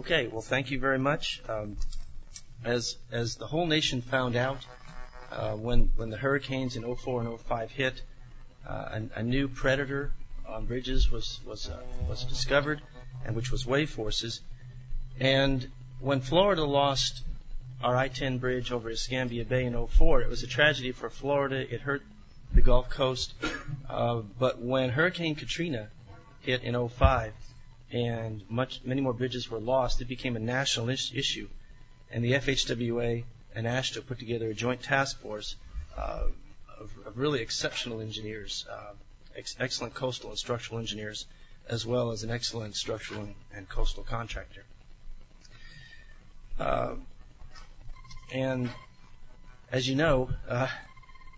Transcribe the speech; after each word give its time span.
Okay, 0.00 0.28
well, 0.28 0.40
thank 0.40 0.70
you 0.70 0.80
very 0.80 0.98
much. 0.98 1.42
Um, 1.46 1.76
as 2.64 2.96
as 3.12 3.36
the 3.36 3.46
whole 3.46 3.66
nation 3.66 4.00
found 4.00 4.34
out 4.34 4.64
uh, 5.30 5.52
when 5.52 5.92
when 5.96 6.08
the 6.08 6.16
hurricanes 6.16 6.74
in 6.74 6.96
04 6.96 7.20
and 7.20 7.38
05 7.38 7.70
hit, 7.70 8.00
uh, 8.66 8.98
a, 9.14 9.22
new 9.22 9.46
predator 9.46 10.14
on 10.48 10.64
bridges 10.64 11.10
was 11.10 11.40
uh, 11.46 11.82
was 12.08 12.24
discovered, 12.24 12.80
and 13.26 13.36
which 13.36 13.52
was 13.52 13.66
wave 13.66 13.90
forces. 13.90 14.40
And 15.18 15.68
when 16.00 16.22
Florida 16.22 16.64
lost 16.64 17.22
our 17.84 17.94
I-10 17.94 18.40
bridge 18.40 18.72
over 18.72 18.90
Escambia 18.90 19.44
Bay 19.44 19.66
in 19.66 19.86
04, 19.86 20.22
it 20.22 20.30
was 20.30 20.42
a 20.42 20.46
tragedy 20.46 20.92
for 20.92 21.10
Florida. 21.10 21.56
It 21.56 21.82
hurt 21.82 22.02
the 22.54 22.62
Gulf 22.62 22.88
Coast. 22.88 23.34
But 23.86 24.62
when 24.62 24.88
Hurricane 24.88 25.34
Katrina 25.34 25.90
hit 26.40 26.62
in 26.62 26.88
05, 26.88 27.34
and 27.92 28.42
much 28.48 28.80
many 28.84 29.00
more 29.00 29.12
bridges 29.12 29.50
were 29.50 29.60
lost, 29.60 30.00
it 30.00 30.08
became 30.08 30.36
a 30.36 30.40
national 30.40 30.88
is- 30.88 31.12
issue. 31.14 31.48
And 32.10 32.24
the 32.24 32.32
FHWA 32.32 33.24
and 33.54 33.66
AASHTO 33.66 34.06
put 34.06 34.18
together 34.18 34.50
a 34.50 34.54
joint 34.54 34.82
task 34.82 35.20
force 35.20 35.56
uh, 35.96 36.24
of, 36.78 36.90
really 37.14 37.40
exceptional 37.40 38.00
engineers, 38.00 38.66
uh, 38.70 38.92
ex- 39.36 39.56
excellent 39.58 39.94
coastal 39.94 40.30
and 40.30 40.38
structural 40.38 40.78
engineers, 40.78 41.26
as 41.68 41.84
well 41.84 42.10
as 42.10 42.22
an 42.22 42.30
excellent 42.30 42.76
structural 42.76 43.28
and, 43.54 43.68
coastal 43.68 44.02
contractor. 44.02 44.64
Uh, 46.58 46.94
and 48.32 48.70
as 49.72 49.88
you 49.88 49.94
know, 49.94 50.30
uh, 50.48 50.68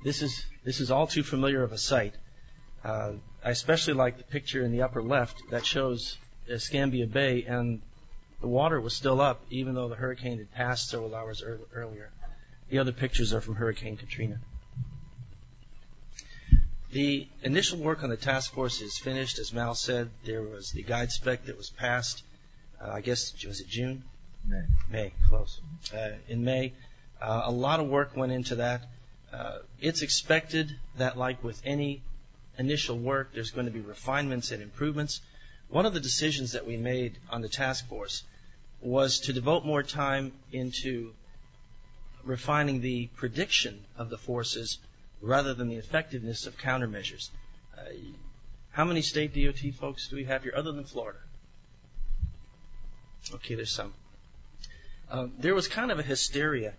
this 0.04 0.22
is 0.22 0.44
this 0.64 0.80
is 0.80 0.90
all 0.90 1.06
too 1.06 1.22
familiar 1.22 1.62
of 1.62 1.72
a 1.72 1.78
site. 1.78 2.14
Uh, 2.84 3.12
I 3.44 3.50
especially 3.50 3.94
like 3.94 4.18
the 4.18 4.24
picture 4.24 4.64
in 4.64 4.72
the 4.72 4.82
upper 4.82 5.02
left 5.02 5.42
that 5.50 5.64
shows 5.64 6.18
Escambia 6.48 7.06
Bay, 7.06 7.44
and 7.44 7.80
the 8.40 8.48
water 8.48 8.80
was 8.80 8.94
still 8.94 9.20
up 9.20 9.40
even 9.50 9.74
though 9.74 9.88
the 9.88 9.94
hurricane 9.94 10.38
had 10.38 10.52
passed 10.52 10.90
several 10.90 11.14
hours 11.14 11.42
er- 11.42 11.60
earlier. 11.74 12.10
The 12.68 12.78
other 12.78 12.92
pictures 12.92 13.32
are 13.32 13.40
from 13.40 13.54
Hurricane 13.56 13.96
Katrina. 13.96 14.38
The 16.90 17.26
initial 17.42 17.78
work 17.78 18.02
on 18.02 18.10
the 18.10 18.16
task 18.16 18.52
force 18.52 18.82
is 18.82 18.98
finished. 18.98 19.38
As 19.38 19.52
Mal 19.52 19.74
said, 19.74 20.10
there 20.24 20.42
was 20.42 20.72
the 20.72 20.82
guide 20.82 21.10
spec 21.10 21.46
that 21.46 21.56
was 21.56 21.70
passed. 21.70 22.22
Uh, 22.80 22.90
I 22.90 23.00
guess 23.00 23.32
was 23.46 23.60
it 23.60 23.68
June? 23.68 24.04
May. 24.46 24.62
May, 24.90 25.12
close. 25.28 25.60
Uh, 25.94 26.10
in 26.28 26.44
May, 26.44 26.72
uh, 27.20 27.42
a 27.44 27.50
lot 27.50 27.80
of 27.80 27.88
work 27.88 28.16
went 28.16 28.32
into 28.32 28.56
that. 28.56 28.82
Uh, 29.32 29.58
it's 29.80 30.02
expected 30.02 30.76
that, 30.98 31.16
like 31.16 31.42
with 31.42 31.62
any 31.64 32.02
initial 32.58 32.98
work, 32.98 33.32
there's 33.32 33.50
going 33.50 33.66
to 33.66 33.72
be 33.72 33.80
refinements 33.80 34.50
and 34.50 34.62
improvements. 34.62 35.20
One 35.72 35.86
of 35.86 35.94
the 35.94 36.00
decisions 36.00 36.52
that 36.52 36.66
we 36.66 36.76
made 36.76 37.16
on 37.30 37.40
the 37.40 37.48
task 37.48 37.88
force 37.88 38.24
was 38.82 39.20
to 39.20 39.32
devote 39.32 39.64
more 39.64 39.82
time 39.82 40.32
into 40.52 41.14
refining 42.24 42.82
the 42.82 43.06
prediction 43.16 43.82
of 43.96 44.10
the 44.10 44.18
forces 44.18 44.78
rather 45.22 45.54
than 45.54 45.70
the 45.70 45.76
effectiveness 45.76 46.46
of 46.46 46.58
countermeasures. 46.58 47.30
Uh, 47.74 47.84
how 48.72 48.84
many 48.84 49.00
state 49.00 49.34
DOT 49.34 49.72
folks 49.72 50.08
do 50.08 50.16
we 50.16 50.24
have 50.24 50.42
here 50.42 50.52
other 50.54 50.72
than 50.72 50.84
Florida? 50.84 51.20
Okay, 53.32 53.54
there's 53.54 53.72
some. 53.72 53.94
Um, 55.10 55.32
there 55.38 55.54
was 55.54 55.68
kind 55.68 55.90
of 55.90 55.98
a 55.98 56.02
hysteria 56.02 56.74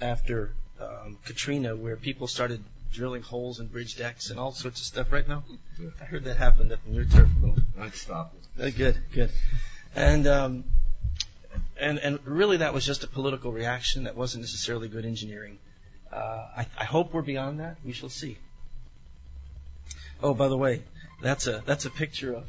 after 0.00 0.54
um, 0.80 1.18
Katrina 1.26 1.76
where 1.76 1.96
people 1.96 2.26
started 2.26 2.64
drilling 2.94 3.22
holes 3.22 3.60
in 3.60 3.66
bridge 3.66 3.96
decks 3.96 4.30
and 4.30 4.38
all 4.38 4.52
sorts 4.52 4.80
of 4.80 4.86
stuff 4.86 5.12
right 5.12 5.28
now. 5.28 5.44
I 6.00 6.04
heard 6.04 6.24
that 6.24 6.36
happened 6.36 6.72
up 6.72 6.80
in 6.86 6.94
your 6.94 7.04
turf. 7.04 7.28
I'd 7.78 7.94
stop 7.94 8.34
it. 8.58 8.62
Uh, 8.62 8.70
good, 8.70 8.96
good. 9.12 9.30
And 9.94 10.26
um, 10.26 10.64
and 11.78 11.98
and 11.98 12.18
really 12.24 12.58
that 12.58 12.72
was 12.72 12.86
just 12.86 13.04
a 13.04 13.06
political 13.06 13.52
reaction. 13.52 14.04
That 14.04 14.16
wasn't 14.16 14.42
necessarily 14.42 14.88
good 14.88 15.04
engineering. 15.04 15.58
Uh, 16.12 16.46
I, 16.58 16.66
I 16.78 16.84
hope 16.84 17.12
we're 17.12 17.22
beyond 17.22 17.60
that. 17.60 17.76
We 17.84 17.92
shall 17.92 18.08
see. 18.08 18.38
Oh, 20.22 20.32
by 20.32 20.48
the 20.48 20.56
way, 20.56 20.82
that's 21.20 21.46
a 21.46 21.62
that's 21.66 21.84
a 21.84 21.90
picture 21.90 22.32
of 22.34 22.44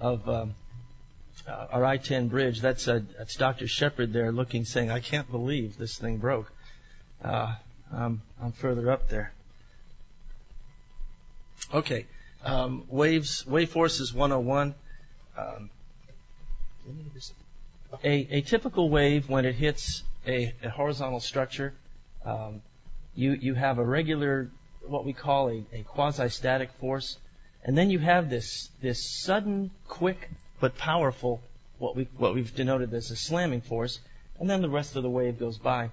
of 0.00 0.28
um, 0.28 0.54
uh, 1.46 1.66
our 1.70 1.84
I-10 1.84 2.28
bridge. 2.28 2.60
That's, 2.60 2.88
uh, 2.88 3.00
that's 3.16 3.36
Dr. 3.36 3.66
Sheppard 3.66 4.12
there 4.12 4.32
looking, 4.32 4.64
saying, 4.64 4.90
"I 4.90 5.00
can't 5.00 5.30
believe 5.30 5.78
this 5.78 5.96
thing 5.96 6.18
broke." 6.18 6.50
Uh, 7.22 7.54
I'm, 7.92 8.22
I'm 8.40 8.52
further 8.52 8.90
up 8.90 9.08
there. 9.08 9.32
Okay, 11.72 12.06
um, 12.44 12.84
waves, 12.88 13.46
wave 13.46 13.70
forces 13.70 14.12
101. 14.12 14.74
Um, 15.36 15.70
a, 18.04 18.40
typical 18.42 18.88
wave 18.88 19.28
when 19.28 19.44
it 19.44 19.54
hits 19.54 20.02
a, 20.26 20.54
horizontal 20.72 21.20
structure, 21.20 21.74
um, 22.24 22.62
you 23.14 23.32
you 23.32 23.54
have 23.54 23.78
a 23.78 23.84
regular 23.84 24.50
what 24.86 25.04
we 25.04 25.12
call 25.12 25.50
a, 25.50 25.82
quasi-static 25.88 26.70
force, 26.80 27.18
and 27.64 27.76
then 27.76 27.90
you 27.90 27.98
have 27.98 28.30
this 28.30 28.70
this 28.80 29.04
sudden, 29.22 29.70
quick 29.88 30.30
but 30.60 30.76
powerful, 30.78 31.40
what 31.78 31.96
we 31.96 32.08
what 32.16 32.34
we've 32.34 32.54
denoted 32.54 32.92
as 32.94 33.10
a 33.10 33.16
slamming 33.16 33.60
force, 33.60 33.98
and 34.38 34.48
then 34.48 34.62
the 34.62 34.70
rest 34.70 34.96
of 34.96 35.02
the 35.02 35.10
wave 35.10 35.38
goes 35.38 35.58
by. 35.58 35.90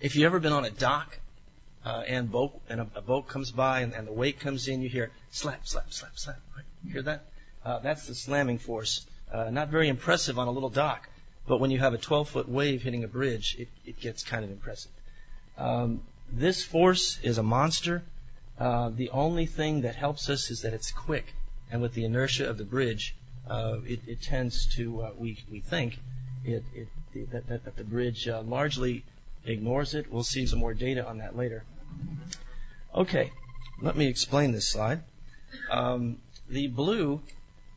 If 0.00 0.14
you've 0.14 0.26
ever 0.26 0.38
been 0.38 0.52
on 0.52 0.64
a 0.64 0.70
dock 0.70 1.18
uh, 1.84 2.02
and 2.06 2.30
boat 2.30 2.60
and 2.68 2.80
a, 2.80 2.86
a 2.96 3.00
boat 3.00 3.28
comes 3.28 3.50
by 3.52 3.80
and, 3.80 3.94
and, 3.94 4.06
the 4.06 4.12
wake 4.12 4.40
comes 4.40 4.68
in, 4.68 4.82
you 4.82 4.88
hear 4.88 5.10
slap, 5.30 5.66
slap, 5.66 5.92
slap, 5.92 6.12
slap. 6.18 6.40
Right? 6.56 6.64
You 6.84 6.92
hear 6.92 7.02
that? 7.02 7.24
Uh, 7.64 7.78
that's 7.80 8.06
the 8.06 8.14
slamming 8.14 8.58
force. 8.58 9.06
Uh, 9.32 9.50
not 9.50 9.68
very 9.68 9.88
impressive 9.88 10.38
on 10.38 10.48
a 10.48 10.50
little 10.50 10.70
dock, 10.70 11.08
but 11.46 11.60
when 11.60 11.70
you 11.70 11.78
have 11.78 11.94
a 11.94 11.98
12 11.98 12.28
foot 12.28 12.48
wave 12.48 12.82
hitting 12.82 13.04
a 13.04 13.08
bridge, 13.08 13.56
it, 13.58 13.68
it 13.84 14.00
gets 14.00 14.22
kind 14.22 14.44
of 14.44 14.50
impressive. 14.50 14.90
Um, 15.56 16.02
this 16.32 16.62
force 16.62 17.18
is 17.22 17.38
a 17.38 17.42
monster. 17.42 18.02
Uh, 18.58 18.90
the 18.90 19.10
only 19.10 19.46
thing 19.46 19.82
that 19.82 19.94
helps 19.94 20.28
us 20.28 20.50
is 20.50 20.62
that 20.62 20.72
it's 20.72 20.90
quick, 20.90 21.32
and 21.70 21.80
with 21.80 21.94
the 21.94 22.04
inertia 22.04 22.48
of 22.48 22.58
the 22.58 22.64
bridge, 22.64 23.14
uh, 23.48 23.78
it, 23.86 24.00
it, 24.06 24.20
tends 24.20 24.66
to, 24.76 25.02
uh, 25.02 25.10
we, 25.16 25.38
we 25.50 25.60
think, 25.60 25.98
it, 26.44 26.64
it, 26.74 26.88
that, 27.30 27.48
that, 27.48 27.64
that, 27.64 27.76
the 27.76 27.84
bridge 27.84 28.28
uh, 28.28 28.42
largely 28.42 29.04
ignores 29.48 29.94
it. 29.94 30.12
We'll 30.12 30.22
see 30.22 30.46
some 30.46 30.58
more 30.58 30.74
data 30.74 31.06
on 31.06 31.18
that 31.18 31.36
later. 31.36 31.64
Okay, 32.94 33.32
let 33.80 33.96
me 33.96 34.06
explain 34.06 34.52
this 34.52 34.68
slide. 34.68 35.02
Um, 35.70 36.18
the 36.48 36.68
blue 36.68 37.20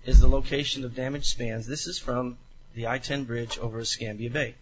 is 0.06 0.20
the 0.20 0.28
location 0.28 0.84
of 0.84 0.96
damaged 0.96 1.28
spans. 1.28 1.68
This 1.68 1.88
is 1.88 2.00
from 2.00 2.38
the 2.74 2.88
I-10 2.88 3.28
bridge 3.28 3.58
over 3.60 3.80
Escambia 3.80 4.30
Bay. 4.30 4.56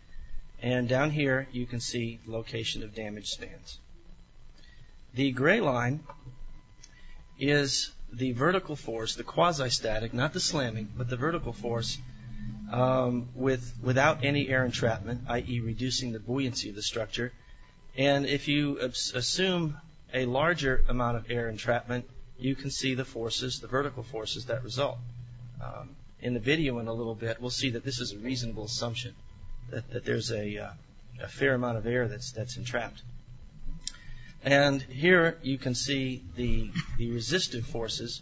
And 0.62 0.90
down 0.90 1.12
here, 1.12 1.48
you 1.52 1.66
can 1.66 1.80
see 1.80 2.20
location 2.26 2.84
of 2.84 2.94
damaged 2.94 3.30
spans. 3.30 3.80
The 5.14 5.32
gray 5.32 5.62
line 5.62 6.02
is 7.40 7.92
the 8.12 8.34
vertical 8.34 8.76
force, 8.76 9.16
the 9.16 9.24
quasi-static, 9.24 10.14
not 10.14 10.34
the 10.34 10.40
slamming, 10.40 10.90
but 10.98 11.10
the 11.10 11.16
vertical 11.16 11.54
force 11.54 11.98
without 12.72 14.24
any 14.24 14.50
air 14.50 14.66
entrapment, 14.66 15.22
i.e., 15.30 15.60
reducing 15.60 16.12
the 16.12 16.20
buoyancy 16.20 16.70
of 16.70 16.76
the 16.76 16.84
structure. 16.84 17.32
And 17.98 18.26
if 18.26 18.48
you 18.48 18.78
assume 18.80 19.78
a 20.14 20.26
larger 20.26 20.84
amount 20.88 21.18
of 21.18 21.30
air 21.30 21.50
entrapment, 21.50 22.06
you 22.38 22.56
can 22.56 22.72
see 22.72 22.96
the 22.96 23.06
forces, 23.06 23.60
the 23.60 23.68
vertical 23.68 24.04
forces 24.04 24.46
that 24.46 24.64
result. 24.64 24.98
Um, 25.62 25.96
in 26.22 26.34
the 26.34 26.40
video 26.40 26.80
in 26.80 26.88
a 26.88 26.94
little 26.94 27.16
bit, 27.16 27.42
we'll 27.42 27.50
see 27.50 27.72
that 27.72 27.84
this 27.84 28.00
is 28.00 28.14
a 28.14 28.18
reasonable 28.18 28.66
assumption 28.66 29.14
that, 29.70 30.06
there's 30.06 30.32
a, 30.32 30.58
uh, 30.58 31.28
fair 31.28 31.54
amount 31.54 31.78
of 31.78 31.86
air 31.86 32.08
that's 32.08 32.58
entrapped. 32.58 33.02
And 34.44 34.82
here 34.82 35.38
you 35.42 35.58
can 35.58 35.76
see 35.76 36.24
the, 36.36 36.72
resistive 36.98 37.66
forces 37.66 38.22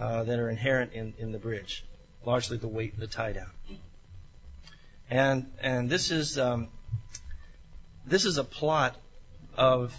uh, 0.00 0.24
that 0.24 0.38
are 0.38 0.48
inherent 0.48 0.92
in, 0.92 1.14
in 1.18 1.32
the 1.32 1.38
bridge, 1.38 1.84
largely 2.26 2.58
the 2.58 2.68
weight, 2.68 2.92
and 2.92 3.02
the 3.02 3.06
tie 3.06 3.32
down. 3.32 3.50
And 5.10 5.46
and 5.60 5.90
this 5.90 6.10
is 6.10 6.38
um, 6.38 6.68
this 8.06 8.24
is 8.24 8.38
a 8.38 8.44
plot 8.44 8.96
of 9.56 9.94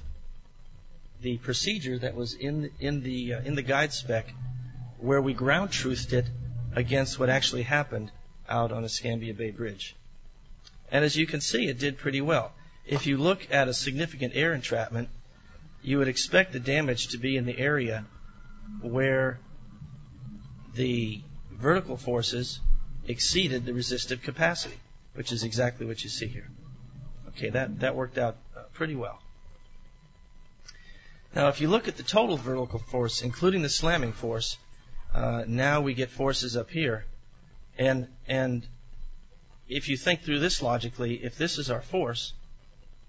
the 1.22 1.38
procedure 1.38 1.98
that 2.00 2.16
was 2.16 2.34
in 2.34 2.72
in 2.80 3.02
the 3.02 3.36
uh, 3.36 3.42
in 3.42 3.56
the 3.56 3.62
guide 3.62 3.94
spec, 3.94 4.34
where 5.00 5.22
we 5.22 5.34
ground 5.34 5.70
truthed 5.70 6.14
it 6.14 6.26
against 6.76 7.20
what 7.20 7.30
actually 7.30 7.64
happened 7.64 8.12
out 8.50 8.72
on 8.72 8.84
Escambia 8.84 9.34
Bay 9.34 9.52
Bridge. 9.52 9.96
And 10.92 11.04
as 11.04 11.16
you 11.16 11.26
can 11.26 11.42
see, 11.42 11.68
it 11.68 11.80
did 11.80 11.98
pretty 11.98 12.22
well. 12.22 12.52
If 12.86 13.08
you 13.08 13.18
look 13.18 13.48
at 13.52 13.68
a 13.68 13.74
significant 13.74 14.34
air 14.36 14.54
entrapment, 14.54 15.10
you 15.82 15.98
would 15.98 16.08
expect 16.08 16.54
the 16.54 16.60
damage 16.60 17.10
to 17.10 17.18
be 17.18 17.38
in 17.38 17.46
the 17.46 17.58
area 17.58 18.06
where 18.82 19.40
the 20.76 21.22
vertical 21.56 21.98
forces 21.98 22.60
exceeded 23.08 23.66
the 23.66 23.74
resistive 23.74 24.22
capacity, 24.22 24.78
which 25.14 25.32
is 25.32 25.44
exactly 25.44 25.86
what 25.86 26.04
you 26.04 26.10
see 26.10 26.28
here. 26.28 26.48
Okay, 27.30 27.50
that, 27.50 27.80
that 27.80 27.96
worked 27.96 28.18
out 28.18 28.38
uh, 28.56 28.62
pretty 28.74 28.96
well. 28.96 29.20
Now, 31.36 31.50
if 31.50 31.60
you 31.60 31.68
look 31.68 31.88
at 31.88 31.98
the 31.98 32.04
total 32.04 32.38
vertical 32.38 32.80
force, 32.80 33.22
including 33.22 33.62
the 33.62 33.70
slamming 33.70 34.14
force, 34.14 34.58
uh, 35.14 35.44
now 35.48 35.82
we 35.82 35.94
get 35.94 36.10
forces 36.10 36.56
up 36.56 36.70
here, 36.70 37.06
and 37.78 38.08
and 38.28 38.66
if 39.68 39.90
you 39.90 39.98
think 39.98 40.22
through 40.22 40.40
this 40.40 40.62
logically, 40.62 41.16
if 41.16 41.38
this 41.38 41.58
is 41.58 41.70
our 41.70 41.82
force 41.82 42.34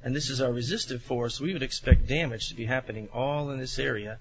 and 0.02 0.14
this 0.14 0.31
is 0.31 0.40
our 0.40 0.52
resistive 0.52 1.02
force, 1.02 1.40
we 1.40 1.52
would 1.52 1.62
expect 1.62 2.06
damage 2.06 2.48
to 2.48 2.54
be 2.54 2.64
happening 2.64 3.08
all 3.12 3.50
in 3.50 3.58
this 3.58 3.78
area. 3.78 4.19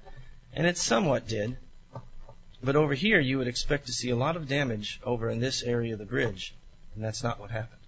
And 0.54 0.66
it 0.66 0.78
somewhat 0.78 1.28
did. 1.28 1.58
But 2.66 2.76
over 2.76 2.96
here, 2.96 3.20
you 3.20 3.38
would 3.38 3.48
expect 3.48 3.86
to 3.86 3.94
see 3.94 4.10
a 4.10 4.16
lot 4.16 4.36
of 4.36 4.48
damage 4.48 5.00
over 5.04 5.30
in 5.30 5.40
this 5.40 5.62
area 5.62 5.94
of 5.94 6.00
the 6.00 6.06
bridge. 6.06 6.56
And 6.96 7.04
that's 7.04 7.22
not 7.22 7.40
what 7.40 7.52
happened. 7.52 7.82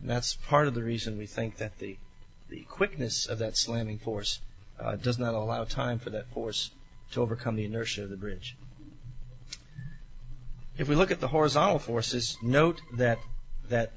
And 0.00 0.10
that's 0.10 0.34
part 0.34 0.66
of 0.66 0.74
the 0.74 0.82
reason 0.82 1.16
we 1.16 1.26
think 1.26 1.58
that 1.58 1.78
the, 1.78 1.96
the 2.48 2.62
quickness 2.62 3.26
of 3.26 3.38
that 3.38 3.56
slamming 3.56 3.98
force 3.98 4.40
uh, 4.80 4.96
does 4.96 5.20
not 5.20 5.34
allow 5.34 5.62
time 5.62 6.00
for 6.00 6.10
that 6.10 6.26
force 6.30 6.72
to 7.12 7.22
overcome 7.22 7.54
the 7.54 7.66
inertia 7.66 8.02
of 8.02 8.10
the 8.10 8.16
bridge. 8.16 8.56
If 10.76 10.88
we 10.88 10.96
look 10.96 11.12
at 11.12 11.20
the 11.20 11.28
horizontal 11.28 11.78
forces, 11.78 12.36
note 12.42 12.80
that 12.94 13.18
that 13.68 13.92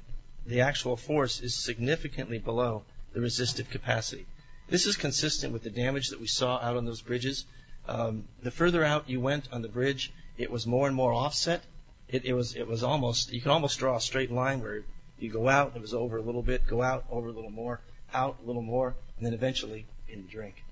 the 0.46 0.60
actual 0.60 0.96
force 0.96 1.40
is 1.40 1.54
significantly 1.54 2.38
below 2.38 2.84
the 3.12 3.20
resistive 3.20 3.68
capacity. 3.68 4.26
This 4.68 4.86
is 4.86 4.96
consistent 4.96 5.52
with 5.52 5.64
the 5.64 5.70
damage 5.70 6.10
that 6.10 6.20
we 6.20 6.28
saw 6.28 6.58
out 6.58 6.76
on 6.76 6.86
those 6.86 7.02
bridges. 7.02 7.44
Um, 7.88 8.24
the 8.42 8.50
further 8.50 8.84
out 8.84 9.08
you 9.08 9.18
went 9.20 9.48
on 9.50 9.62
the 9.62 9.68
bridge, 9.68 10.12
it 10.36 10.50
was 10.50 10.66
more 10.66 10.86
and 10.86 10.94
more 10.94 11.12
offset. 11.12 11.62
It, 12.08 12.24
it 12.26 12.34
was 12.34 12.54
it 12.54 12.66
was 12.66 12.82
almost 12.82 13.32
you 13.32 13.40
could 13.40 13.50
almost 13.50 13.78
draw 13.78 13.96
a 13.96 14.00
straight 14.00 14.30
line 14.30 14.60
where 14.60 14.84
you 15.18 15.30
go 15.30 15.48
out, 15.48 15.72
it 15.74 15.80
was 15.80 15.94
over 15.94 16.18
a 16.18 16.22
little 16.22 16.42
bit, 16.42 16.66
go 16.66 16.82
out, 16.82 17.04
over 17.10 17.28
a 17.28 17.32
little 17.32 17.50
more, 17.50 17.80
out 18.12 18.36
a 18.42 18.46
little 18.46 18.62
more, 18.62 18.94
and 19.16 19.26
then 19.26 19.34
eventually 19.34 19.86
in 20.08 20.22
the 20.22 20.28
drink. 20.28 20.62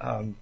Um, 0.00 0.36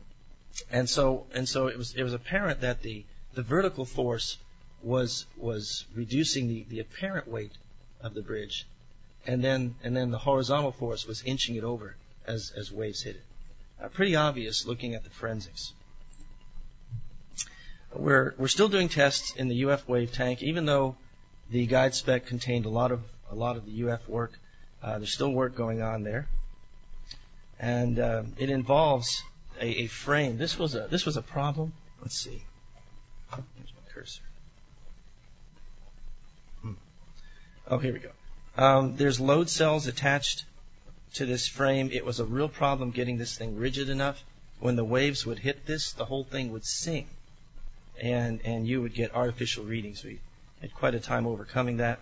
and 0.71 0.89
so 0.89 1.27
and 1.35 1.49
so 1.49 1.67
it 1.67 1.77
was 1.77 1.95
it 1.95 2.03
was 2.03 2.15
apparent 2.15 2.61
that 2.61 2.83
the 2.83 3.05
the 3.35 3.43
vertical 3.43 3.85
force 3.85 4.39
was 4.83 5.27
was 5.37 5.85
reducing 5.95 6.49
the, 6.49 6.65
the 6.69 6.81
apparent 6.81 7.29
weight 7.29 7.53
of 8.01 8.15
the 8.15 8.23
bridge, 8.23 8.67
and 9.27 9.43
then 9.43 9.75
and 9.83 9.97
then 9.97 10.11
the 10.11 10.19
horizontal 10.19 10.73
force 10.73 11.07
was 11.07 11.23
inching 11.25 11.57
it 11.57 11.65
over 11.65 11.97
as 12.27 12.53
as 12.57 12.73
waves 12.73 13.03
hit 13.03 13.17
it. 13.17 13.25
Uh, 13.83 13.89
pretty 13.89 14.15
obvious 14.15 14.65
looking 14.65 14.95
at 14.95 15.05
the 15.05 15.11
forensics. 15.11 15.73
We're 17.95 18.35
we're 18.39 18.49
still 18.49 18.69
doing 18.69 18.89
tests 18.89 19.35
in 19.35 19.49
the 19.49 19.65
UF 19.65 19.89
wave 19.89 20.13
tank, 20.13 20.43
even 20.43 20.65
though 20.65 20.97
the 21.51 21.67
guide 21.67 21.95
spec 21.95 22.27
contained 22.27 22.67
a 22.67 22.69
lot 22.69 22.93
of 22.93 23.03
a 23.31 23.35
lot 23.35 23.57
of 23.57 23.67
the 23.67 23.91
UF 23.91 24.09
work. 24.09 24.33
Uh, 24.83 24.99
there's 24.99 25.13
still 25.13 25.33
work 25.33 25.55
going 25.55 25.83
on 25.83 26.05
there, 26.05 26.27
and 27.59 27.99
uh, 27.99 28.23
it 28.39 28.49
involves 28.49 29.23
a, 29.61 29.87
frame. 29.89 30.39
This 30.39 30.59
was 30.59 30.75
a 30.75 30.87
this 30.89 31.05
was 31.05 31.17
a 31.17 31.23
problem. 31.23 31.73
Let's 32.01 32.17
see. 32.17 32.43
Here's 33.31 33.73
my 33.75 33.93
cursor. 33.93 34.23
Hmm. 36.63 36.73
Oh, 37.69 37.79
here 37.79 37.93
we 37.93 37.99
go. 37.99 38.11
Um, 38.57 38.97
there's 38.97 39.21
load 39.21 39.49
cells 39.49 39.87
attached 39.87 40.45
to 41.15 41.27
this 41.27 41.47
frame. 41.47 41.91
It 41.93 42.05
was 42.05 42.21
a 42.21 42.25
real 42.25 42.49
problem 42.49 42.91
getting 42.91 43.19
this 43.19 43.37
thing 43.37 43.57
rigid 43.57 43.89
enough. 43.89 44.23
When 44.59 44.77
the 44.77 44.85
waves 44.85 45.25
would 45.27 45.39
hit 45.39 45.67
this, 45.67 45.93
the 45.93 46.05
whole 46.05 46.25
thing 46.25 46.53
would 46.53 46.65
sing, 46.65 47.09
and 48.01 48.41
and 48.45 48.67
you 48.67 48.83
would 48.83 48.95
get 48.95 49.15
artificial 49.15 49.65
readings. 49.65 50.03
We 50.03 50.21
had 50.61 50.75
quite 50.75 50.95
a 50.95 51.01
time 51.01 51.27
overcoming 51.27 51.79
that. 51.79 52.01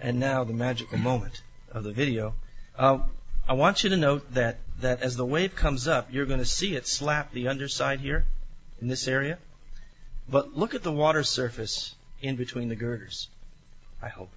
And 0.00 0.20
now 0.20 0.44
the 0.44 0.52
magical 0.52 0.98
moment 0.98 1.42
of 1.72 1.84
the 1.84 1.92
video. 1.92 2.34
Uh, 2.78 2.98
I 3.48 3.54
want 3.54 3.84
you 3.84 3.90
to 3.90 3.96
note 3.96 4.34
that 4.34 4.58
that 4.80 5.02
as 5.02 5.16
the 5.16 5.24
wave 5.24 5.54
comes 5.54 5.88
up, 5.88 6.12
you're 6.12 6.26
going 6.26 6.40
to 6.40 6.44
see 6.46 6.74
it 6.74 6.86
slap 6.86 7.32
the 7.32 7.48
underside 7.48 8.00
here 8.00 8.26
in 8.80 8.88
this 8.88 9.08
area. 9.08 9.38
But 10.28 10.56
look 10.56 10.74
at 10.74 10.82
the 10.82 10.92
water 10.92 11.22
surface 11.22 11.94
in 12.20 12.36
between 12.36 12.68
the 12.68 12.76
girders. 12.76 13.28
I 14.02 14.08
hope. 14.08 14.30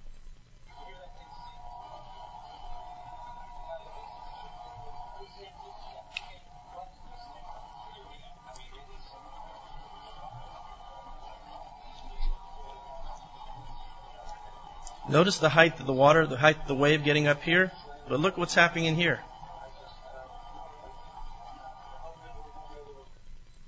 Notice 15.10 15.38
the 15.38 15.48
height 15.48 15.80
of 15.80 15.86
the 15.86 15.92
water, 15.92 16.24
the 16.24 16.36
height 16.36 16.60
of 16.60 16.68
the 16.68 16.74
wave 16.74 17.02
getting 17.02 17.26
up 17.26 17.42
here, 17.42 17.72
but 18.08 18.20
look 18.20 18.38
what's 18.38 18.54
happening 18.54 18.84
in 18.84 18.94
here. 18.94 19.18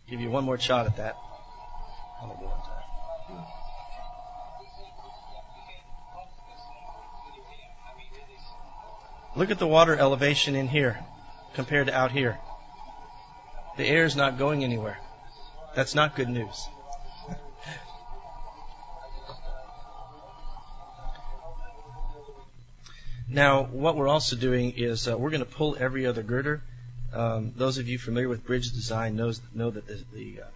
Give 0.09 0.21
you 0.21 0.31
one 0.31 0.45
more 0.45 0.59
shot 0.59 0.87
at 0.87 0.99
that. 0.99 1.17
Look 9.35 9.51
at 9.51 9.59
the 9.59 9.67
water 9.67 9.97
elevation 9.97 10.55
in 10.55 10.69
here 10.69 11.01
compared 11.55 11.89
to 11.89 11.95
out 11.95 12.13
here. 12.13 12.39
The 13.77 13.87
air 13.87 14.05
is 14.05 14.15
not 14.15 14.39
going 14.39 14.63
anywhere. 14.63 14.99
That's 15.75 15.97
not 15.97 16.15
good 16.15 16.29
news. 16.29 16.69
Now, 23.33 23.63
what 23.65 23.97
we're 23.97 24.09
also 24.09 24.37
doing 24.37 24.75
is 24.77 25.09
uh, 25.09 25.17
we're 25.17 25.31
going 25.31 25.41
to 25.41 25.51
pull 25.51 25.75
every 25.81 26.05
other 26.05 26.23
girder. 26.23 26.63
Um, 27.15 27.53
those 27.57 27.79
of 27.79 27.89
you 27.89 27.99
familiar 27.99 28.29
with 28.29 28.45
bridge 28.45 28.71
design 28.73 29.17
knows, 29.17 29.41
know 29.55 29.71
that 29.71 29.87
the, 29.87 30.05
the, 30.13 30.43
uh, 30.43 30.47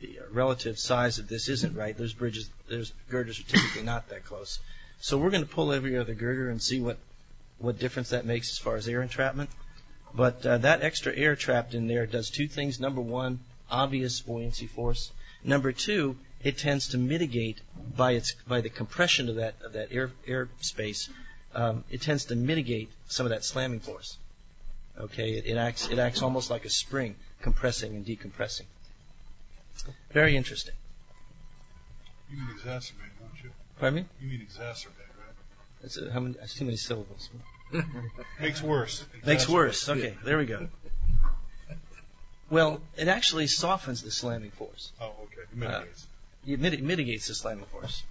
the 0.00 0.18
uh, 0.18 0.22
relative 0.30 0.78
size 0.78 1.18
of 1.18 1.28
this 1.28 1.48
isn't 1.48 1.74
right. 1.74 1.96
Those 1.96 2.12
bridges, 2.12 2.50
those 2.68 2.92
girders 3.08 3.40
are 3.40 3.44
typically 3.44 3.84
not 3.84 4.10
that 4.10 4.26
close. 4.26 4.58
So 5.00 5.16
we're 5.16 5.30
going 5.30 5.46
to 5.46 5.48
pull 5.48 5.72
every 5.72 5.96
other 5.96 6.12
girder 6.12 6.50
and 6.50 6.60
see 6.62 6.78
what, 6.78 6.98
what 7.58 7.78
difference 7.78 8.10
that 8.10 8.26
makes 8.26 8.50
as 8.50 8.58
far 8.58 8.76
as 8.76 8.86
air 8.86 9.00
entrapment. 9.00 9.48
But 10.14 10.44
uh, 10.44 10.58
that 10.58 10.82
extra 10.82 11.16
air 11.16 11.36
trapped 11.36 11.72
in 11.72 11.86
there 11.86 12.04
does 12.04 12.28
two 12.28 12.48
things. 12.48 12.78
Number 12.78 13.00
one, 13.00 13.40
obvious 13.70 14.20
buoyancy 14.20 14.66
force. 14.66 15.10
Number 15.42 15.72
two, 15.72 16.18
it 16.42 16.58
tends 16.58 16.88
to 16.88 16.98
mitigate 16.98 17.62
by 17.96 18.12
its 18.12 18.34
by 18.46 18.60
the 18.60 18.68
compression 18.68 19.30
of 19.30 19.36
that 19.36 19.54
of 19.64 19.72
that 19.72 19.88
air 19.90 20.10
air 20.26 20.48
space 20.60 21.08
um, 21.54 21.84
it 21.90 22.02
tends 22.02 22.26
to 22.26 22.36
mitigate 22.36 22.90
some 23.08 23.26
of 23.26 23.30
that 23.30 23.44
slamming 23.44 23.80
force. 23.80 24.18
Okay, 24.98 25.32
it, 25.32 25.46
it 25.46 25.56
acts 25.56 25.88
it 25.88 25.98
acts 25.98 26.22
almost 26.22 26.50
like 26.50 26.64
a 26.64 26.70
spring, 26.70 27.16
compressing 27.42 27.94
and 27.96 28.06
decompressing. 28.06 28.66
Very 30.12 30.36
interesting. 30.36 30.74
You 32.30 32.38
mean 32.38 32.46
exacerbate, 32.56 33.12
don't 33.20 33.42
you? 33.42 33.50
Pardon 33.78 34.00
me? 34.00 34.06
You 34.20 34.28
mean 34.28 34.40
exacerbate, 34.40 35.10
right? 35.18 35.34
That's, 35.82 35.98
a, 35.98 36.10
how 36.10 36.20
many, 36.20 36.34
that's 36.34 36.54
too 36.54 36.64
many 36.64 36.76
syllables. 36.76 37.28
Makes 38.40 38.62
worse. 38.62 39.04
Makes 39.26 39.48
worse. 39.48 39.88
Okay, 39.88 40.14
there 40.24 40.38
we 40.38 40.46
go. 40.46 40.68
Well, 42.50 42.80
it 42.96 43.08
actually 43.08 43.46
softens 43.46 44.02
the 44.02 44.10
slamming 44.10 44.50
force. 44.50 44.92
Oh, 45.00 45.06
okay. 45.24 45.42
It 45.42 45.56
mitigates. 45.56 46.06
It 46.46 46.60
mit- 46.60 46.82
mitigates 46.82 47.26
the 47.28 47.34
slamming 47.34 47.64
force. 47.66 48.02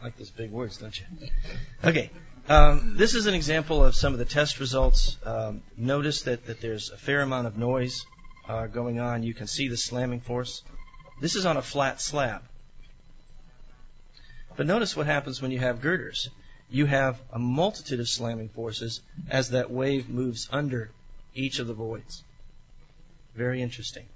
I 0.00 0.04
like 0.04 0.16
those 0.18 0.30
big 0.30 0.50
words, 0.50 0.76
don't 0.78 0.98
you? 0.98 1.06
Okay. 1.84 2.10
Um, 2.48 2.96
this 2.96 3.14
is 3.14 3.26
an 3.26 3.34
example 3.34 3.84
of 3.84 3.94
some 3.94 4.14
of 4.14 4.18
the 4.18 4.24
test 4.24 4.58
results. 4.58 5.18
Um, 5.22 5.62
notice 5.76 6.22
that, 6.22 6.46
that 6.46 6.62
there's 6.62 6.88
a 6.88 6.96
fair 6.96 7.20
amount 7.20 7.46
of 7.46 7.58
noise 7.58 8.06
uh, 8.48 8.68
going 8.68 9.00
on. 9.00 9.22
You 9.22 9.34
can 9.34 9.46
see 9.46 9.68
the 9.68 9.76
slamming 9.76 10.20
force. 10.20 10.62
This 11.20 11.36
is 11.36 11.44
on 11.44 11.58
a 11.58 11.62
flat 11.62 12.00
slab. 12.00 12.42
But 14.56 14.66
notice 14.66 14.96
what 14.96 15.04
happens 15.04 15.42
when 15.42 15.50
you 15.50 15.58
have 15.58 15.82
girders. 15.82 16.30
You 16.70 16.86
have 16.86 17.20
a 17.30 17.38
multitude 17.38 18.00
of 18.00 18.08
slamming 18.08 18.48
forces 18.48 19.02
as 19.28 19.50
that 19.50 19.70
wave 19.70 20.08
moves 20.08 20.48
under 20.50 20.90
each 21.34 21.58
of 21.58 21.66
the 21.66 21.74
voids. 21.74 22.24
Very 23.34 23.60
interesting. 23.60 24.06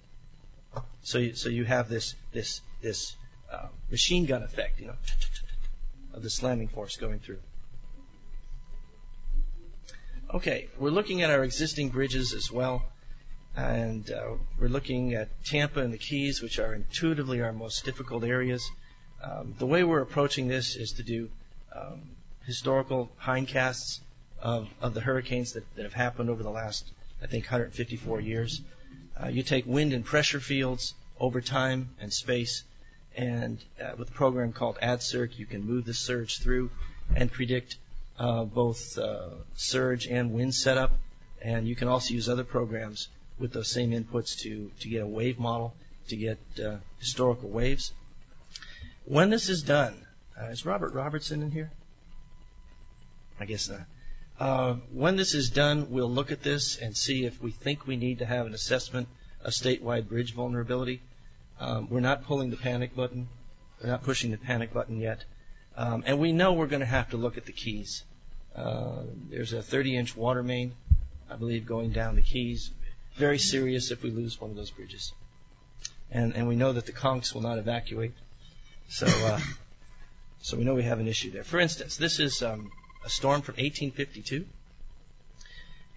So 1.03 1.19
you, 1.19 1.35
so 1.35 1.51
you 1.51 1.65
have 1.65 1.91
this 1.91 2.15
this 2.33 2.63
this 2.81 3.15
uh, 3.53 3.67
machine 3.91 4.25
gun 4.25 4.43
effect, 4.43 4.81
you 4.81 4.87
know, 4.87 4.97
of 6.15 6.23
the 6.23 6.31
slamming 6.31 6.69
force 6.69 6.97
going 6.97 7.19
through. 7.19 7.39
Okay, 10.35 10.69
we're 10.79 10.89
looking 10.89 11.21
at 11.21 11.29
our 11.29 11.45
existing 11.45 11.91
bridges 11.91 12.33
as 12.33 12.51
well, 12.51 12.83
and 13.55 14.11
uh, 14.11 14.31
we're 14.59 14.69
looking 14.71 15.13
at 15.13 15.29
Tampa 15.45 15.81
and 15.81 15.93
the 15.93 15.99
Keys, 15.99 16.41
which 16.41 16.59
are 16.59 16.73
intuitively 16.73 17.43
our 17.43 17.53
most 17.53 17.85
difficult 17.85 18.25
areas. 18.25 18.67
Um, 19.23 19.55
the 19.59 19.67
way 19.67 19.85
we're 19.85 20.01
approaching 20.01 20.49
this 20.49 20.75
is 20.75 20.93
to 20.93 21.03
do 21.03 21.29
um, 21.77 22.01
historical 22.47 23.13
hindcasts 23.21 24.01
of, 24.41 24.71
of 24.81 24.95
the 24.95 25.03
hurricanes 25.03 25.53
that, 25.53 25.65
that 25.77 25.83
have 25.83 25.93
happened 25.93 26.31
over 26.31 26.43
the 26.43 26.51
last, 26.51 26.91
I 27.23 27.27
think, 27.27 27.45
154 27.45 28.23
years. 28.23 28.63
Uh, 29.23 29.29
you 29.29 29.43
take 29.43 29.67
wind 29.67 29.93
and 29.93 30.03
pressure 30.03 30.41
fields 30.41 30.95
over 31.21 31.43
time 31.43 31.91
and 32.01 32.11
space, 32.11 32.65
and 33.15 33.63
uh, 33.79 33.97
with 33.99 34.09
a 34.09 34.13
program 34.13 34.55
called 34.55 34.79
AdCirc, 34.83 35.39
you 35.39 35.45
can 35.45 35.63
move 35.63 35.85
the 35.85 35.93
surge 35.93 36.39
through 36.39 36.71
and 37.15 37.31
predict 37.31 37.77
both 38.45 38.99
uh, 38.99 39.31
surge 39.55 40.07
and 40.07 40.33
wind 40.33 40.55
setup, 40.55 40.93
and 41.41 41.67
you 41.67 41.75
can 41.75 41.89
also 41.89 42.15
use 42.15 42.29
other 42.29 42.45
programs 42.45 43.09
with 43.39 43.53
those 43.53 43.69
same 43.69 43.91
inputs 43.91 44.39
to, 44.41 44.71
to 44.81 44.89
get 44.89 45.03
a 45.03 45.07
wave 45.07 45.39
model, 45.39 45.75
to 46.09 46.17
get 46.17 46.39
uh, 46.65 46.77
historical 47.01 47.49
waves. 47.49 47.93
When 49.05 49.31
this 49.31 49.49
is 49.49 49.63
done, 49.63 50.07
uh, 50.41 50.47
is 50.47 50.65
Robert 50.65 50.95
Robertson 50.95 51.43
in 51.43 51.51
here? 51.51 51.73
I 53.41 53.45
guess 53.45 53.69
not. 53.69 53.81
Uh, 54.39 54.75
when 54.93 55.17
this 55.17 55.35
is 55.35 55.51
done, 55.51 55.91
we'll 55.91 56.11
look 56.11 56.31
at 56.31 56.43
this 56.43 56.79
and 56.79 56.97
see 56.97 57.25
if 57.25 57.41
we 57.43 57.51
think 57.51 57.87
we 57.87 57.97
need 57.97 58.21
to 58.21 58.27
have 58.27 58.47
an 58.47 58.55
assessment 58.55 59.09
of 59.45 59.53
statewide 59.53 60.09
bridge 60.09 60.35
vulnerability. 60.35 61.03
Um, 61.59 61.89
we're 61.91 62.01
not 62.01 62.25
pulling 62.25 62.51
the 62.51 62.57
panic 62.57 62.95
button. 62.95 63.29
We're 63.83 63.91
not 63.91 64.05
pushing 64.05 64.31
the 64.31 64.39
panic 64.39 64.73
button 64.73 65.01
yet. 65.01 65.25
Um, 65.77 66.05
and 66.07 66.19
we 66.19 66.33
know 66.33 66.53
we're 66.53 66.67
going 66.67 66.81
to 66.81 66.87
have 66.87 67.11
to 67.11 67.17
look 67.17 67.37
at 67.37 67.47
the 67.47 67.53
keys. 67.53 68.05
Uh, 68.57 69.03
there's 69.31 69.53
a 69.53 69.63
30 69.63 69.97
inch 69.97 70.17
water 70.17 70.43
main, 70.43 70.75
I 71.31 71.37
believe, 71.37 71.67
going 71.67 71.91
down 71.93 72.15
the 72.15 72.23
keys. 72.23 72.71
Very 73.17 73.39
serious 73.39 73.91
if 73.91 74.03
we 74.03 74.11
lose 74.11 74.41
one 74.41 74.51
of 74.51 74.57
those 74.57 74.71
bridges. 74.71 75.13
And, 76.11 76.35
and 76.35 76.47
we 76.47 76.57
know 76.57 76.73
that 76.73 76.87
the 76.87 76.93
conchs 76.93 77.35
will 77.35 77.41
not 77.41 77.59
evacuate. 77.59 78.13
So, 78.89 79.07
uh, 79.07 79.41
so 80.43 80.57
we 80.57 80.65
know 80.65 80.75
we 80.75 80.83
have 80.83 81.01
an 81.01 81.09
issue 81.09 81.31
there. 81.31 81.45
For 81.45 81.59
instance, 81.59 81.97
this 81.97 82.21
is 82.21 82.43
um, 82.43 82.71
a 83.05 83.09
storm 83.09 83.43
from 83.43 83.55
1852. 83.55 84.47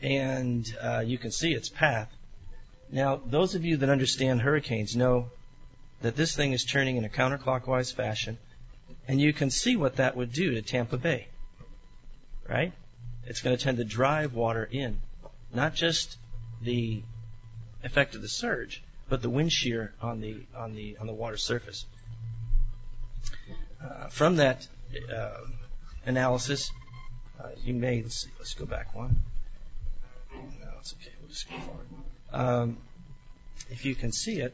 And 0.02 0.66
uh, 0.82 1.04
you 1.06 1.18
can 1.18 1.32
see 1.32 1.54
its 1.54 1.70
path. 1.70 2.10
Now, 2.92 3.20
those 3.26 3.56
of 3.56 3.66
you 3.66 3.78
that 3.78 3.90
understand 3.90 4.42
hurricanes 4.42 4.96
know 4.96 5.30
that 6.02 6.16
this 6.16 6.36
thing 6.36 6.54
is 6.54 6.64
turning 6.64 6.98
in 6.98 7.06
a 7.06 7.10
counterclockwise 7.10 7.94
fashion, 7.94 8.38
and 9.08 9.20
you 9.20 9.34
can 9.34 9.50
see 9.50 9.76
what 9.76 9.96
that 9.96 10.16
would 10.16 10.32
do 10.32 10.52
to 10.52 10.62
Tampa 10.62 10.98
Bay. 10.98 11.28
Right? 12.48 12.74
It's 13.26 13.42
going 13.42 13.58
to 13.58 13.64
tend 13.64 13.78
to 13.78 13.84
drive 13.84 14.34
water 14.34 14.68
in, 14.70 15.02
not 15.54 15.74
just 15.74 16.18
the 16.62 17.02
effect 17.84 18.16
of 18.16 18.22
the 18.22 18.28
surge, 18.28 18.84
but 19.10 19.22
the 19.22 19.30
wind 19.30 19.52
shear 19.52 19.94
on 20.02 20.22
the 20.22 20.38
on 20.56 20.76
the 20.76 20.98
on 21.00 21.08
the 21.08 21.14
water 21.14 21.38
surface. 21.38 21.86
Uh, 23.82 24.08
from 24.08 24.38
that 24.38 24.68
uh, 25.14 25.38
analysis, 26.06 26.72
uh, 27.40 27.50
you 27.64 27.74
may 27.74 28.02
let's 28.02 28.24
see, 28.24 28.30
let's 28.38 28.54
go 28.54 28.66
back 28.66 28.94
one. 28.96 29.24
No, 30.34 30.70
it's 30.80 30.94
okay. 30.94 31.12
We'll 31.20 31.30
just 31.30 31.50
go 31.50 31.58
forward. 31.60 31.88
Um, 32.32 32.78
if 33.70 33.86
you 33.86 33.96
can 33.96 34.12
see 34.12 34.42
it, 34.42 34.54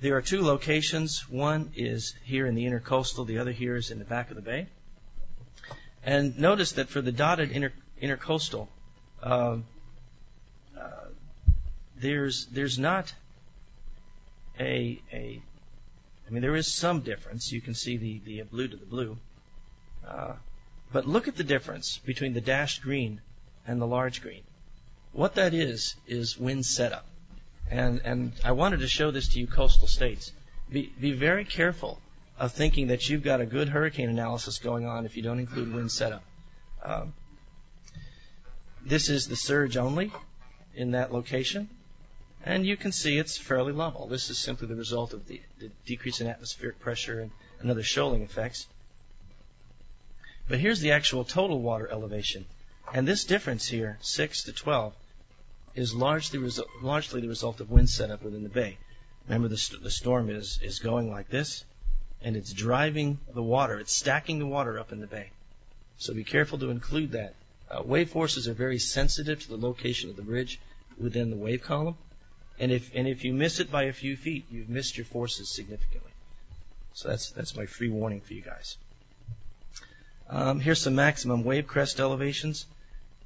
there 0.00 0.16
are 0.16 0.22
two 0.22 0.42
locations. 0.42 1.28
One 1.28 1.72
is 1.76 2.14
here 2.24 2.46
in 2.46 2.54
the 2.54 2.64
intercoastal. 2.64 3.26
The 3.26 3.38
other 3.38 3.52
here 3.52 3.76
is 3.76 3.90
in 3.90 3.98
the 3.98 4.04
back 4.04 4.30
of 4.30 4.36
the 4.36 4.42
bay. 4.42 4.66
And 6.06 6.38
notice 6.38 6.72
that 6.72 6.88
for 6.88 7.00
the 7.00 7.10
dotted 7.10 7.50
inter, 7.50 7.72
intercoastal, 8.00 8.68
uh, 9.20 9.56
uh, 10.78 10.90
there's 12.00 12.46
there's 12.46 12.78
not 12.78 13.12
a 14.60 15.02
a 15.12 15.42
I 16.26 16.30
mean 16.30 16.42
there 16.42 16.54
is 16.54 16.72
some 16.72 17.00
difference. 17.00 17.50
You 17.50 17.60
can 17.60 17.74
see 17.74 17.96
the 17.96 18.20
the 18.24 18.42
blue 18.42 18.68
to 18.68 18.76
the 18.76 18.86
blue, 18.86 19.18
uh, 20.06 20.34
but 20.92 21.08
look 21.08 21.26
at 21.26 21.34
the 21.34 21.44
difference 21.44 21.98
between 21.98 22.34
the 22.34 22.40
dashed 22.40 22.82
green 22.82 23.20
and 23.66 23.80
the 23.80 23.86
large 23.86 24.22
green. 24.22 24.44
What 25.12 25.34
that 25.34 25.54
is 25.54 25.96
is 26.06 26.38
wind 26.38 26.64
setup, 26.66 27.04
and 27.68 28.00
and 28.04 28.32
I 28.44 28.52
wanted 28.52 28.78
to 28.80 28.88
show 28.88 29.10
this 29.10 29.26
to 29.30 29.40
you, 29.40 29.48
coastal 29.48 29.88
states. 29.88 30.30
Be 30.70 30.92
be 31.00 31.10
very 31.10 31.44
careful 31.44 32.00
of 32.38 32.52
thinking 32.52 32.88
that 32.88 33.08
you've 33.08 33.22
got 33.22 33.40
a 33.40 33.46
good 33.46 33.68
hurricane 33.68 34.10
analysis 34.10 34.58
going 34.58 34.86
on 34.86 35.06
if 35.06 35.16
you 35.16 35.22
don't 35.22 35.38
include 35.38 35.72
wind 35.72 35.90
setup. 35.90 36.22
Um, 36.82 37.14
this 38.84 39.08
is 39.08 39.26
the 39.26 39.36
surge 39.36 39.76
only 39.76 40.12
in 40.74 40.92
that 40.92 41.12
location. 41.12 41.68
And 42.44 42.64
you 42.64 42.76
can 42.76 42.92
see 42.92 43.18
it's 43.18 43.36
fairly 43.36 43.72
level. 43.72 44.06
This 44.06 44.30
is 44.30 44.38
simply 44.38 44.68
the 44.68 44.76
result 44.76 45.12
of 45.12 45.26
the, 45.26 45.40
the 45.58 45.70
decrease 45.84 46.20
in 46.20 46.28
atmospheric 46.28 46.78
pressure 46.78 47.20
and, 47.20 47.30
and 47.60 47.70
other 47.70 47.82
shoaling 47.82 48.22
effects. 48.22 48.68
But 50.48 50.60
here's 50.60 50.80
the 50.80 50.92
actual 50.92 51.24
total 51.24 51.60
water 51.60 51.88
elevation. 51.90 52.46
And 52.94 53.08
this 53.08 53.24
difference 53.24 53.66
here, 53.66 53.98
6 54.00 54.44
to 54.44 54.52
12, 54.52 54.94
is 55.74 55.92
largely, 55.92 56.38
resu- 56.38 56.66
largely 56.82 57.20
the 57.20 57.28
result 57.28 57.60
of 57.60 57.70
wind 57.70 57.90
setup 57.90 58.22
within 58.22 58.44
the 58.44 58.48
bay. 58.48 58.78
Remember, 59.26 59.48
the, 59.48 59.56
st- 59.56 59.82
the 59.82 59.90
storm 59.90 60.30
is, 60.30 60.60
is 60.62 60.78
going 60.78 61.10
like 61.10 61.28
this, 61.28 61.64
and 62.26 62.34
it's 62.34 62.52
driving 62.52 63.20
the 63.34 63.42
water, 63.42 63.78
it's 63.78 63.94
stacking 63.94 64.40
the 64.40 64.46
water 64.46 64.80
up 64.80 64.90
in 64.90 64.98
the 65.00 65.06
bay. 65.06 65.30
So 65.96 66.12
be 66.12 66.24
careful 66.24 66.58
to 66.58 66.70
include 66.70 67.12
that. 67.12 67.34
Uh, 67.70 67.82
wave 67.84 68.10
forces 68.10 68.48
are 68.48 68.52
very 68.52 68.80
sensitive 68.80 69.40
to 69.42 69.48
the 69.48 69.56
location 69.56 70.10
of 70.10 70.16
the 70.16 70.22
bridge 70.22 70.58
within 70.98 71.30
the 71.30 71.36
wave 71.36 71.62
column. 71.62 71.96
And 72.58 72.72
if 72.72 72.90
and 72.96 73.06
if 73.06 73.22
you 73.22 73.32
miss 73.32 73.60
it 73.60 73.70
by 73.70 73.84
a 73.84 73.92
few 73.92 74.16
feet, 74.16 74.46
you've 74.50 74.68
missed 74.68 74.96
your 74.96 75.04
forces 75.06 75.54
significantly. 75.54 76.10
So 76.94 77.10
that's 77.10 77.30
that's 77.30 77.54
my 77.54 77.66
free 77.66 77.90
warning 77.90 78.20
for 78.20 78.34
you 78.34 78.42
guys. 78.42 78.76
Um, 80.28 80.58
here's 80.58 80.82
some 80.82 80.96
maximum 80.96 81.44
wave 81.44 81.68
crest 81.68 82.00
elevations. 82.00 82.66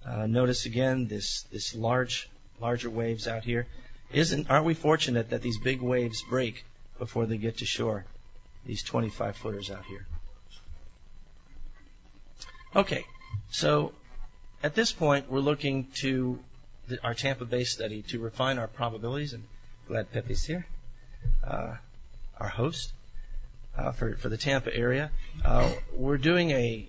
Uh, 0.04 0.26
notice 0.26 0.66
again 0.66 1.06
this 1.06 1.44
this 1.50 1.74
large 1.74 2.28
larger 2.60 2.90
waves 2.90 3.26
out 3.26 3.44
here. 3.44 3.66
Isn't 4.12 4.50
aren't 4.50 4.66
we 4.66 4.74
fortunate 4.74 5.30
that 5.30 5.40
these 5.40 5.58
big 5.58 5.80
waves 5.80 6.22
break 6.28 6.66
before 6.98 7.24
they 7.24 7.38
get 7.38 7.58
to 7.58 7.64
shore? 7.64 8.04
These 8.64 8.82
25 8.82 9.36
footers 9.36 9.70
out 9.70 9.84
here. 9.86 10.06
Okay, 12.76 13.04
so 13.50 13.92
at 14.62 14.74
this 14.74 14.92
point 14.92 15.30
we're 15.30 15.40
looking 15.40 15.88
to 16.02 16.38
our 17.02 17.14
Tampa 17.14 17.44
Bay 17.44 17.64
study 17.64 18.02
to 18.02 18.18
refine 18.18 18.58
our 18.58 18.68
probabilities. 18.68 19.32
And 19.32 19.44
glad 19.88 20.12
Pepe's 20.12 20.44
here, 20.44 20.66
uh, 21.44 21.76
our 22.38 22.48
host 22.48 22.92
uh, 23.76 23.92
for 23.92 24.28
the 24.28 24.36
Tampa 24.36 24.74
area. 24.74 25.10
Uh, 25.44 25.70
we're 25.92 26.18
doing 26.18 26.50
a 26.50 26.88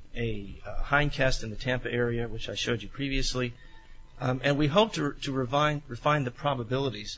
hindcast 0.84 1.44
in 1.44 1.50
the 1.50 1.56
Tampa 1.56 1.92
area, 1.92 2.28
which 2.28 2.50
I 2.50 2.56
showed 2.56 2.82
you 2.82 2.90
previously, 2.90 3.54
um, 4.20 4.42
and 4.44 4.58
we 4.58 4.68
hope 4.68 4.94
to 4.94 5.14
to 5.24 5.32
refine 5.32 5.82
refine 5.88 6.24
the 6.24 6.32
probabilities. 6.32 7.18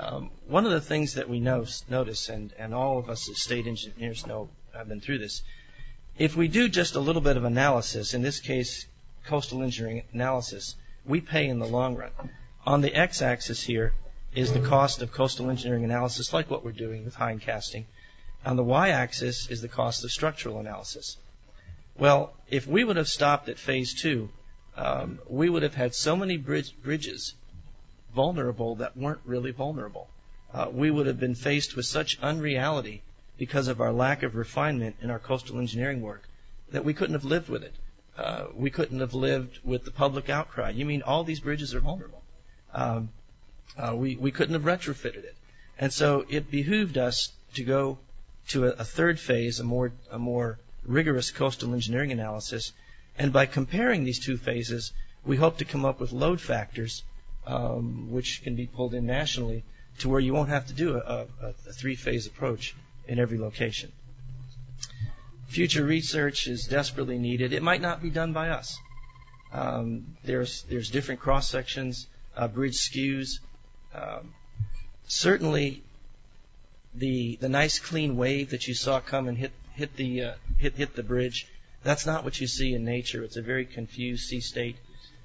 Um, 0.00 0.30
one 0.46 0.64
of 0.64 0.70
the 0.70 0.80
things 0.80 1.14
that 1.14 1.28
we 1.28 1.40
notice, 1.40 2.28
and, 2.28 2.52
all 2.72 2.98
of 2.98 3.10
us 3.10 3.28
as 3.28 3.42
state 3.42 3.66
engineers 3.66 4.26
know, 4.26 4.48
have 4.72 4.88
been 4.88 5.00
through 5.00 5.18
this. 5.18 5.42
If 6.18 6.36
we 6.36 6.46
do 6.46 6.68
just 6.68 6.94
a 6.94 7.00
little 7.00 7.22
bit 7.22 7.36
of 7.36 7.44
analysis, 7.44 8.14
in 8.14 8.22
this 8.22 8.38
case, 8.38 8.86
coastal 9.26 9.62
engineering 9.62 10.04
analysis, 10.12 10.76
we 11.04 11.20
pay 11.20 11.48
in 11.48 11.58
the 11.58 11.66
long 11.66 11.96
run. 11.96 12.10
On 12.64 12.80
the 12.80 12.94
x-axis 12.94 13.62
here 13.62 13.92
is 14.34 14.52
the 14.52 14.60
cost 14.60 15.02
of 15.02 15.10
coastal 15.10 15.50
engineering 15.50 15.84
analysis, 15.84 16.32
like 16.32 16.48
what 16.48 16.64
we're 16.64 16.72
doing 16.72 17.04
with 17.04 17.16
hindcasting. 17.16 17.86
On 18.44 18.56
the 18.56 18.64
y-axis 18.64 19.48
is 19.50 19.62
the 19.62 19.68
cost 19.68 20.04
of 20.04 20.12
structural 20.12 20.60
analysis. 20.60 21.16
Well, 21.96 22.34
if 22.48 22.68
we 22.68 22.84
would 22.84 22.96
have 22.96 23.08
stopped 23.08 23.48
at 23.48 23.58
phase 23.58 23.94
two, 23.94 24.28
um, 24.76 25.18
we 25.28 25.50
would 25.50 25.64
have 25.64 25.74
had 25.74 25.94
so 25.94 26.14
many 26.14 26.36
bridge, 26.36 26.72
bridges 26.82 27.34
vulnerable 28.14 28.76
that 28.76 28.96
weren't 28.96 29.20
really 29.24 29.50
vulnerable. 29.50 30.08
Uh, 30.52 30.68
we 30.70 30.90
would 30.90 31.06
have 31.06 31.20
been 31.20 31.34
faced 31.34 31.76
with 31.76 31.86
such 31.86 32.18
unreality 32.20 33.02
because 33.36 33.68
of 33.68 33.80
our 33.80 33.92
lack 33.92 34.22
of 34.22 34.34
refinement 34.34 34.96
in 35.02 35.10
our 35.10 35.18
coastal 35.18 35.58
engineering 35.58 36.00
work 36.00 36.28
that 36.70 36.84
we 36.84 36.94
couldn't 36.94 37.14
have 37.14 37.24
lived 37.24 37.48
with 37.48 37.62
it. 37.62 37.74
Uh, 38.16 38.46
we 38.54 38.70
couldn't 38.70 39.00
have 39.00 39.14
lived 39.14 39.60
with 39.64 39.84
the 39.84 39.90
public 39.90 40.28
outcry. 40.28 40.70
You 40.70 40.84
mean 40.84 41.02
all 41.02 41.22
these 41.22 41.40
bridges 41.40 41.74
are 41.74 41.80
vulnerable? 41.80 42.22
Um, 42.74 43.10
uh, 43.76 43.94
we 43.94 44.16
we 44.16 44.32
couldn't 44.32 44.54
have 44.54 44.64
retrofitted 44.64 45.24
it, 45.24 45.36
and 45.78 45.92
so 45.92 46.26
it 46.28 46.50
behooved 46.50 46.98
us 46.98 47.32
to 47.54 47.62
go 47.62 47.98
to 48.48 48.66
a, 48.66 48.70
a 48.70 48.84
third 48.84 49.20
phase, 49.20 49.60
a 49.60 49.64
more 49.64 49.92
a 50.10 50.18
more 50.18 50.58
rigorous 50.84 51.30
coastal 51.30 51.74
engineering 51.74 52.10
analysis, 52.10 52.72
and 53.16 53.32
by 53.32 53.46
comparing 53.46 54.02
these 54.02 54.18
two 54.18 54.36
phases, 54.36 54.92
we 55.24 55.36
hope 55.36 55.58
to 55.58 55.64
come 55.64 55.84
up 55.84 56.00
with 56.00 56.10
load 56.10 56.40
factors, 56.40 57.04
which 58.10 58.42
can 58.42 58.54
be 58.54 58.66
pulled 58.66 58.94
in 58.94 59.06
nationally, 59.06 59.64
to 59.98 60.08
where 60.08 60.20
you 60.20 60.32
won't 60.32 60.48
have 60.48 60.66
to 60.66 60.72
do 60.72 60.96
a, 60.96 61.26
three-phase 61.72 62.26
approach 62.26 62.74
in 63.06 63.18
every 63.18 63.38
location. 63.38 63.92
Future 65.46 65.84
research 65.84 66.46
is 66.46 66.66
desperately 66.66 67.18
needed. 67.18 67.52
It 67.52 67.62
might 67.62 67.80
not 67.80 68.02
be 68.02 68.10
done 68.10 68.32
by 68.32 68.50
us. 68.50 68.78
Um, 69.50 70.16
there's 70.24 70.62
there's 70.64 70.90
different 70.90 71.20
cross 71.20 71.48
sections, 71.48 72.06
uh, 72.36 72.48
bridge 72.48 72.76
skews. 72.76 73.40
Um, 73.94 74.34
certainly, 75.06 75.82
the 76.94 77.36
the 77.36 77.48
nice 77.48 77.78
clean 77.78 78.18
wave 78.18 78.50
that 78.50 78.68
you 78.68 78.74
saw 78.74 79.00
come 79.00 79.26
and 79.26 79.38
hit 79.38 79.52
hit 79.74 79.96
the 79.96 80.22
uh, 80.22 80.32
hit 80.58 80.74
hit 80.74 80.94
the 80.94 81.02
bridge. 81.02 81.48
That's 81.82 82.04
not 82.04 82.24
what 82.24 82.40
you 82.40 82.46
see 82.46 82.74
in 82.74 82.84
nature. 82.84 83.24
It's 83.24 83.36
a 83.36 83.42
very 83.42 83.64
confused 83.64 84.28
sea 84.28 84.40
state. 84.40 84.76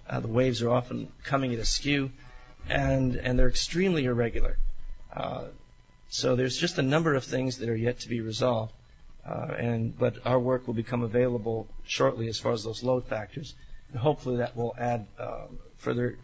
Uh, 0.10 0.20
the 0.20 0.28
waves 0.28 0.62
are 0.62 0.70
often 0.70 1.12
coming 1.24 1.54
at 1.54 1.60
a 1.60 1.66
skew, 1.66 2.12
and 2.70 3.16
and 3.16 3.38
they're 3.38 3.50
extremely 3.50 4.06
irregular. 4.06 4.58
Uh, 5.16 5.46
so 6.10 6.36
there's 6.36 6.58
just 6.58 6.78
a 6.78 6.82
number 6.82 7.16
of 7.16 7.24
things 7.24 7.58
that 7.58 7.70
are 7.70 7.76
yet 7.76 8.00
to 8.02 8.10
be 8.10 8.22
resolved. 8.22 8.74
Uh, 9.26 9.54
and 9.58 9.98
but 9.98 10.16
our 10.26 10.40
work 10.40 10.68
will 10.68 10.74
become 10.74 11.02
available 11.02 11.68
shortly 11.86 12.28
as 12.28 12.38
far 12.38 12.52
as 12.52 12.64
those 12.64 12.84
load 12.84 13.06
factors, 13.06 13.56
and 13.90 14.00
hopefully 14.00 14.38
that 14.38 14.56
will 14.56 14.76
add 14.78 15.08
uh, 15.18 15.46
further 15.78 16.18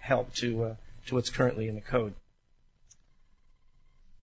help 0.00 0.34
to 0.34 0.64
uh, 0.64 0.74
to 1.06 1.14
what's 1.14 1.28
currently 1.28 1.68
in 1.68 1.74
the 1.74 1.80
code. 1.82 2.14